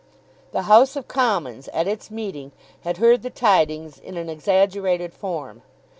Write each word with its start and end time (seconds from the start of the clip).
The 0.51 0.63
House 0.63 0.95
of 0.95 1.07
Commons, 1.07 1.67
at 1.67 1.87
its 1.87 2.09
meeting, 2.09 2.53
had 2.83 2.97
heard 2.97 3.21
the 3.21 3.29
tidings 3.29 3.99
in 3.99 4.17
an 4.17 4.29
exaggerated 4.29 5.13
form. 5.13 5.61